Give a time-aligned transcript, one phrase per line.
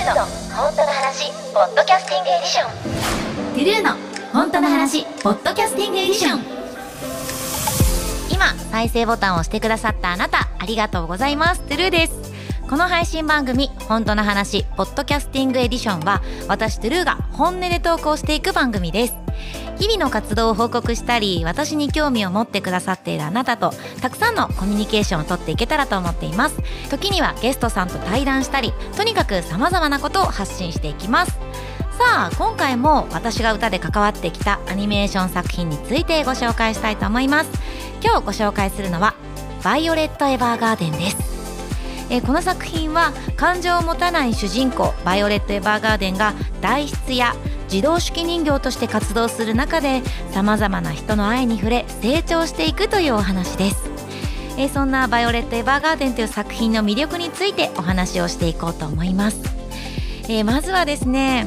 [0.00, 0.24] ーの
[0.56, 3.54] 本当の話ポッドキャスティングエディション。
[3.54, 3.90] トゥルーの
[4.32, 6.40] 本当の話ポッドキャスティングエディション。
[8.30, 11.60] 今再生ボタンを押してくださったあなたありがとうございます。
[11.62, 12.14] トゥルーです。
[12.68, 19.14] この配信番組「本当の話」ポッドキャスティングエディションは私トゥルーが本音で投稿していく番組です。
[19.80, 23.72] 日々の活動を報告したり私に興味を持ってくださっているあなたと
[24.02, 26.56] たくさんのコミュニケーションをとっていけたらと思っています。
[26.90, 31.32] 時にはゲストさんと対談したりとにかく様々なことを発信していきます。
[31.98, 37.50] さあ今回も私が歌で関わってきたアニメーション作品についてご紹介したいと思います。
[38.02, 39.14] 今日ご紹介するのは
[39.64, 41.16] 「バイオレット・エヴァーガーデン」です。
[42.12, 47.36] え、この作品は感情を持たない主人公バイオレット・エヴァーガーデンが代筆や
[47.72, 50.02] 自動手記人形として活動する中で
[50.32, 53.90] さまざまな人の愛に触れ成長していくというお話です、
[54.58, 59.40] え、そんなバイオレット・エヴァーガーデンという作品の魅力についてお話をしていこうと思います、
[60.28, 61.46] え、まずはですね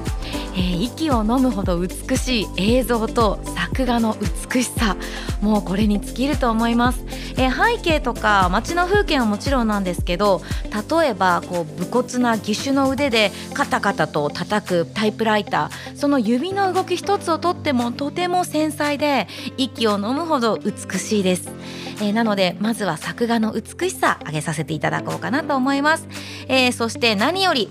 [0.55, 4.15] えー、息を飲むほど美しい映像と作画の
[4.51, 4.95] 美しさ
[5.41, 7.03] もうこれに尽きると思います、
[7.37, 10.41] えー、背景とか街の風景はもちろんなんですけど
[10.73, 15.93] 例えばこう武骨な義手の腕でカタカタと叩くタイプライター。
[15.95, 21.49] その指の動き一つをとってもとても繊細で息を飲むほど美しいです、
[22.01, 26.07] えー、なのでまずは作画の美しさ上げさせていただこうかなと思います、
[26.47, 27.69] えー、そして何より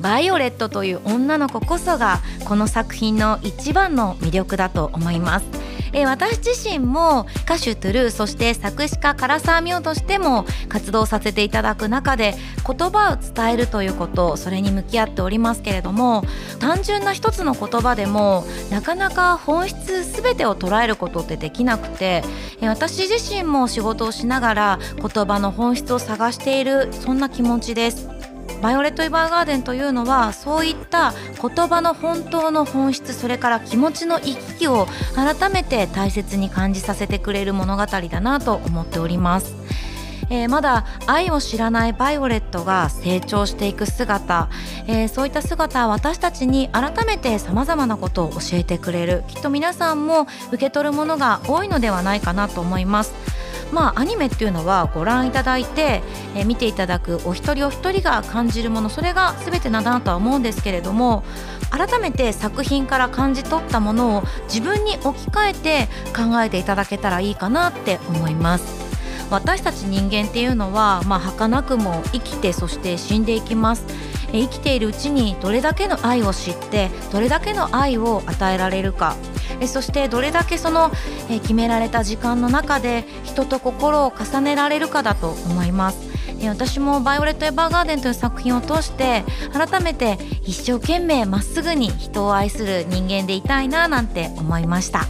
[0.00, 5.63] バイオレットという女の子こそがこの作品の一番の魅力だと思います。
[5.94, 12.34] え私自身も歌手トゥルーそして作詞家唐沢明としても活動させていただく中で
[12.66, 16.24] 言葉を伝えるということそれに向き合っておりますけれども
[16.58, 22.22] 単純な一つの言葉でもなかなか本質全てを捉えることってできなくて
[22.60, 28.33] え私自身も仕事をしながら言葉の本質を探しているそんな気持ちです。
[28.62, 39.54] バイオレット・エヴァーガーデンというのはそういった言葉の本当の本質それから気持ちの行き来を改めて大切に感じさせてくれる物語だなと思っております。
[40.30, 44.48] えー、まだ愛を知らないバイオレットが成長していく姿、
[44.86, 53.33] えー、そういった姿は私たちに改めてさまざまなことを教えてくれるきっと皆さんも受け取るものが多いのではないかなと思います。
[53.74, 56.02] まあアニメっていうのはご覧いただいて、
[56.36, 61.24] えー、見ていただくお一人お一人が感じるものそれが全てなんだなとは思うんですけれども
[61.70, 68.83] 改めて作品から感じ取ったものを自分に置き換えて考えていただけたらいいかなって思います。
[69.30, 73.84] 私たち人間っていうのは、まあ、儚くも生きてそして死んでいきます。
[74.32, 79.16] 生きているうちにどれだけの愛を知ってどれだけの愛を与えられるか。
[79.66, 80.90] そしてどれだけその、
[81.28, 86.14] 決められた時間の中で人と心を重ねられるかだと思います。
[86.48, 95.06] 私も「バイオレット・エヴァーガーデン」という作品を通して改めて一生懸命まっすぐに人を愛する人間でいたいななんて思いました。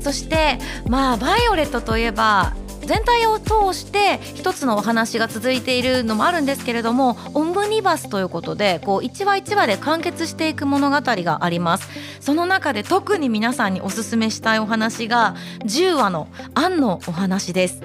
[0.00, 0.58] そして
[0.88, 2.54] まあバイオレットといえば
[2.86, 11.88] 全体を通して一つのお話が続いているのもあるんですけれどもオムニバスということでこう1話1話で完結していく物語があります。
[12.20, 15.34] その中で特に皆さんにおすすめしたいお話が
[15.64, 17.82] 10話の「アンのお話です。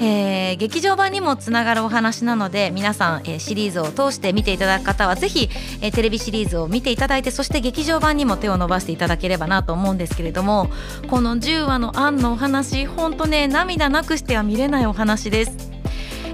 [0.00, 5.48] えー、劇場版にもつながるお話なので皆さん、えー、シリーズを通して見ていただく方はぜひ、
[5.80, 10.68] えー、テレビシリーズを見ていただいてそして劇場版にも手を伸ばしていただければなと思うんですけれども
[11.08, 15.72] この10話の「アン」のお話本当ね涙なくしては見れないお話です。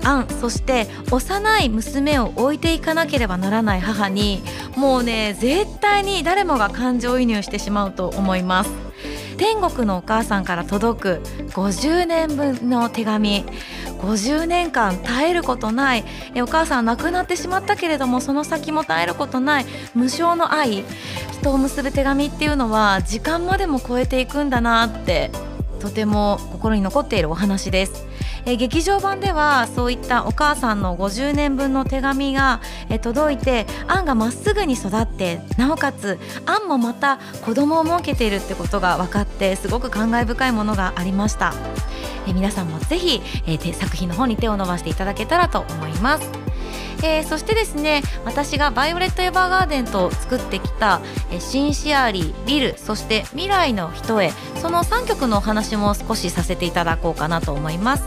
[0.04, 4.42] アンそして幼い娘を置いていかなければならない母に
[4.76, 8.87] もうね絶対に誰もが感情移入してしまうと思います。
[9.38, 13.44] 天国のお母さんから届く50年分の手紙。
[14.00, 16.04] 50年間耐えることない。
[16.42, 19.66] お母さん亡くなってしまったけれどもその先も耐えることない。
[19.94, 20.84] 無償の愛。
[21.40, 25.30] 人を結ぶ手紙っていうのは時間までも超えていくんだなって
[25.78, 28.06] とても心に残っているお話です。
[28.44, 41.54] え劇場版ではそういったお母さんの50年分の手紙が、え届いてアンがまっすぐに育ってなおかつアンもまた子供を設けているってことが分かってすごく感慨深いものがありました。
[42.26, 46.30] え皆さんもぜひ、え作品の方に手を伸ばしていただけたらと思います。
[47.02, 51.00] えー、そしてですね私がバイオレット・エヴァーガーデンと作ってきた
[51.30, 58.04] 「えシンシアリー」「ビル」そして「未来の人へ」その3曲のお話も少しさせていただこうかなと思います。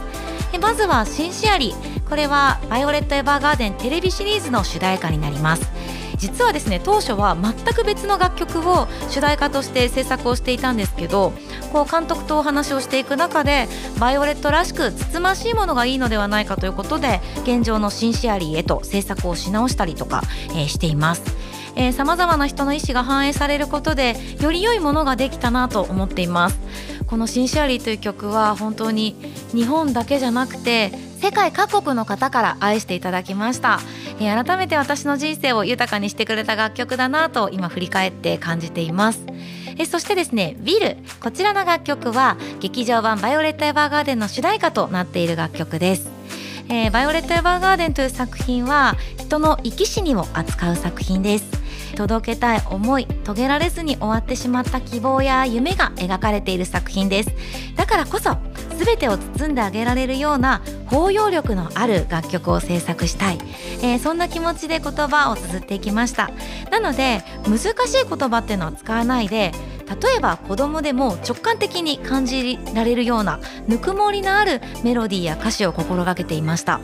[0.59, 5.71] まずは Sincerely これはバイオレット・エヴァーガーデンテレビシリーズの主題歌になります
[6.21, 11.33] 実はですね当初は全く別の楽曲を主題歌として制作をしていたんですけど
[11.73, 13.67] こう監督とお話をしていく中で
[13.99, 20.21] バイオレットらしくつつましいものがいいのではないかということで現状の Sincerely へと制作をし直したりとか、
[20.51, 21.23] えー、しています。
[21.93, 26.59] さまざまな人の意思が反映されることでより良いものができたなと思っています。
[27.07, 29.15] この「シンシアリー」という曲は本当に
[29.53, 30.91] 日本だけじゃなくて
[31.21, 33.79] 世界各国の方から愛していただきました、
[34.17, 39.23] 改めて私の人生を豊かにしてくれた楽曲だなと今振り返って感じています。
[39.89, 46.09] そしてですね「ウィル」こちらの楽曲は劇場版「バイオレット・エヴァーガーデン」の主題歌となっている楽曲です。
[46.69, 51.45] えー、バイオレット・エヴァーガーデンという作品は人の生き死にを扱う作品です。
[51.95, 57.31] 届けたい思い遂げられずに終わってしまった希望や夢が描かれている作品です。
[57.75, 58.37] だからこそ
[58.83, 63.37] 全てを包んであげられるような包容力のある楽曲を制作したい、
[63.83, 66.31] えー、そんな気持ちで言葉を綴っていきました。
[66.71, 69.51] なので難しい言葉っていうのは使わないで
[70.01, 76.79] 例えば子供でも直感的に感じられるようなぬくもりのあるメロディーや歌詞を心がけていました。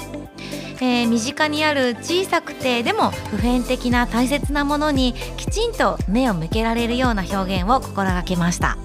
[0.80, 8.78] えー、身近にある小さくてでも普遍的な大切なものにきちんと目を向けられるような表現を心がけました。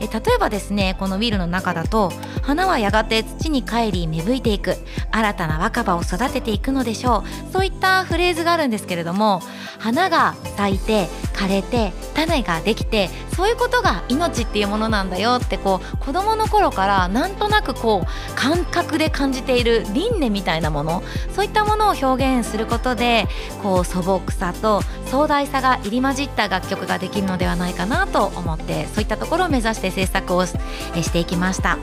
[0.00, 2.12] え例えばですねこのウィルの中だと
[2.42, 4.76] 花はやがて土に帰り芽吹いていく。
[5.12, 7.52] 新たな若葉を育てていくのでしょう。
[7.52, 9.42] そういったフレーズがあるんですけれども
[9.78, 23.26] 花が咲いて枯れて種ができてそういうことが命っていうものなんだよってこう子どもの頃からなんとなくこう感覚で感じている輪廻みたいなものそういったものを表現することで
[23.62, 31.78] こう素朴さと壮大さが入り混じった楽曲ができるのではないかなと思ってそういったところを目指して制作をしていきました。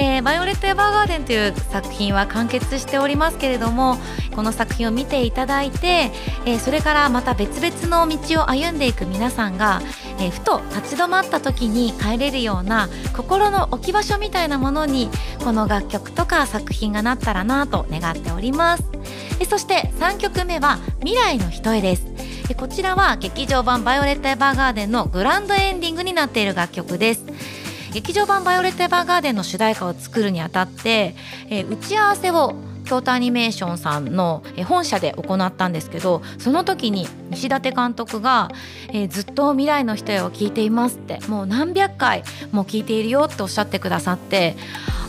[0.00, 3.96] えー、バイオレット・エヴァーガーデンという作品は完結しておりますけれども
[4.32, 6.12] この作品を見ていただいて、
[6.46, 9.82] えー、それからまた別々の道を歩んでいく皆さんが、
[10.20, 15.10] えー、ふと立ち止まった時に帰れるような心の置き場所みたいなものに
[15.42, 18.84] この楽曲とか作品がなったらなと願っております、
[19.40, 22.06] えそして3曲目は「未来の人へ」です。
[22.54, 27.24] こちらは劇場版「バイオレット・エヴァーガーデン」のグランドエンディングになっている楽曲です。
[27.92, 31.14] 劇場版「バイオレット・エヴァーガーデン」の主題歌を作るにあたって、
[31.48, 32.54] えー、打ち合わせを
[32.88, 38.50] 京都アニメーションさんの本社で行ったんですけどその時に西舘監督が、
[38.88, 44.56] えー、ずっと未来の人へを聞いていますってもう何百回も聞いているよっておっしゃってくださって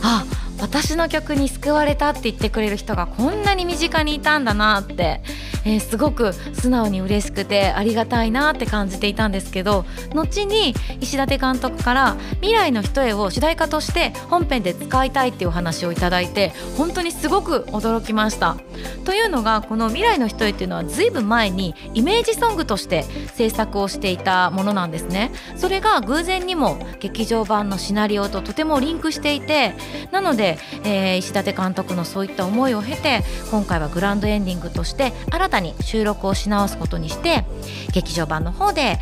[0.02, 0.24] あ
[0.60, 5.20] 私の曲に救われたって言ってくれる人がこんなに身近にいたんだなって
[5.64, 9.84] えー、すごく素直に嬉しくてありがたいなって感じていたんですけど
[10.14, 18.56] 後に石立監督から「未来の人へ」を主題歌として本編で使いたいっていうお話をいただいて本当にすごく驚きました。
[19.04, 23.04] というのがこの「未来の人へ」っていうのはずいぶん前にイメージソングとして
[23.34, 25.32] 制作をしていたものなんですね。
[25.56, 29.74] それが偶然にも劇場版のシナリオととてもリンクしていて
[30.12, 30.49] なので、
[30.84, 37.44] えー、石立監督のそういった思いを経て今回はグランドエンディングとして新たに収録をし直すことにして
[37.92, 38.98] 劇場版の方で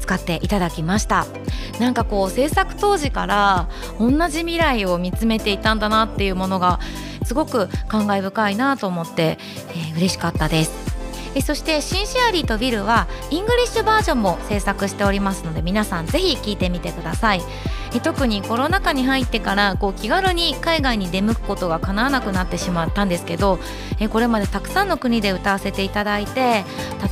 [0.00, 1.26] 使っていただきました。
[1.80, 6.80] なんかこう制作当時から同じ未来を見つめていたんだなっていうものが
[7.24, 9.38] すごく感慨深いなと思って、
[9.70, 10.96] えー、嬉しかったです。
[11.34, 17.42] えそしてシンシアリーとビルはイングリッシュバージョンも制作しておりますので皆さんぜひ聴いてみてください。
[17.96, 23.58] え特にコロナ禍に入ってからこう気軽に海外に出向くことが叶わなくなってしまったんですけど
[23.98, 26.64] えこれまでたくさんの国で歌わせていただいて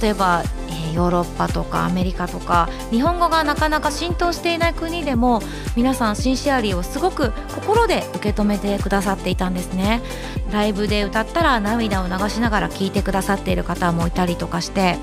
[0.02, 5.40] 例えばえヨーロッパとかアメリカとか日本語がなかなか浸透していない国でも
[5.74, 10.02] 皆さんシンシアリーをすごく心で受け止めてくださっていたんですね。
[10.52, 14.98] ライブで歌ったら涙を流しながら聴いてくださっている方もいたりとかして、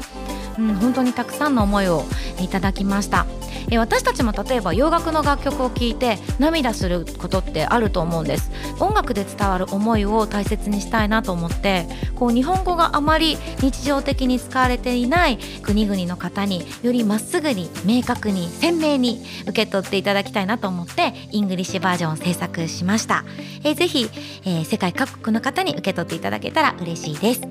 [0.61, 2.03] うん、本当にたくさんの思いを
[2.39, 3.25] いただきました。
[3.69, 8.51] え私たちも例えば洋楽の楽曲を聴いて涙することってあると思うんです。
[8.79, 23.23] 音楽で伝わる思いを大切にしたいなと思ってこう日本語があまり日常的に使われていない国々の方によりまっすぐに明確に鮮明に受け取っていただきたいなと思ってイングリッシュバージョンを制作しました、
[23.63, 24.09] えー、ぜひ、
[24.45, 27.41] えー、世界各国の方に受け取っていただけたら嬉しいです。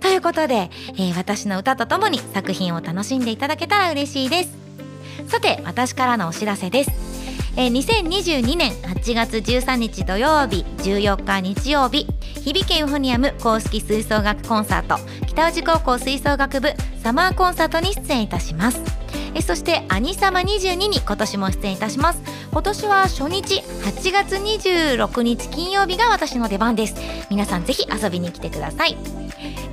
[0.00, 4.50] ということで、えー、私の歌とともに作品を楽しんでいただけたら嬉しいです。
[5.28, 6.90] さて私からのお知らせです。
[7.56, 12.06] えー、2022年8月13日土曜日14日日曜日
[12.44, 18.80] 響けユフォニアム公式吹奏楽コンサート北宇治高校吹奏楽部サマーコンサートに出演いたします。
[19.34, 22.22] えそして「アニサマ22」に今年も出演いたします。
[22.50, 26.94] 今年は初日8月26日金曜日が私の出番です。
[27.30, 29.19] 皆さんぜひ遊びに来てください。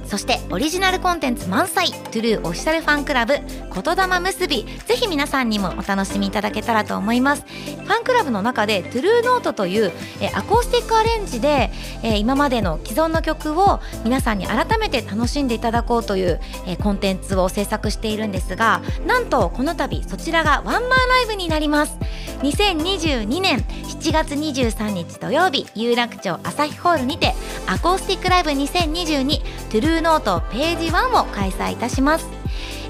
[0.08, 4.66] そしてオリジナルコンテンツ満載トゥルーオフィシャルファンクラブ言霊結び。
[4.86, 7.44] ぜひ皆さんにもお楽しみいただけたらと思います。
[7.44, 11.72] ファンクラブの中でトゥルーノートというえアコースティックアレンジで
[12.04, 21.98] え今までの既存の曲を皆さんに改めて楽しんでいただこうというえコンテンツを制作しているんですがなんとこの度そちらがワンマンライブになります。
[22.42, 23.60] 2022年
[24.00, 27.34] 7月23日土曜日有楽町朝日ホールにて
[27.66, 32.28] アコースティックライブ2022トゥルーノートページ1を開催いたします。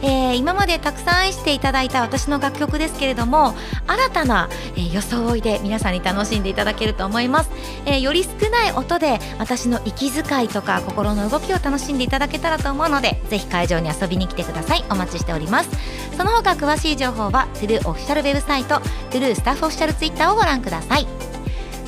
[0.01, 3.55] えー、今までたくさん愛していただいた私の楽曲ですけれども
[3.87, 7.49] 新たな、えー、装いで皆さんに楽しんでいただけると思います、
[7.85, 14.83] えー、より少ない音で私の息遣いとか心の動きを楽しんでいただけたらと思うのでぜひ会場に遊びに来てください。
[14.91, 15.69] お待ちしております。
[16.15, 21.07] その他詳しい情報はトゥルーオフィシャルウェブサイトトゥルースタッフオフィシャルツイッターをご覧ください。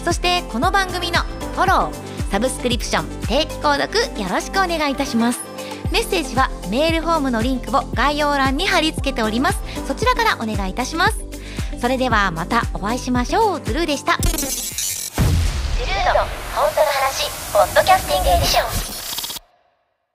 [0.04, 1.20] そしてこの番組の
[1.56, 5.40] フォローサブスクリプション定期購読よろしくお願いいたします。
[5.92, 9.60] メッセージはメールフォームのリンクを概要欄に貼り付けております。
[9.88, 11.18] そちらからお願いいたします。
[11.82, 13.62] それではまたお会いしましょう。
[13.62, 14.18] ズルーでした。
[14.22, 16.20] ズルーの
[16.54, 18.88] 本当の話ポッドキャスティングエディション。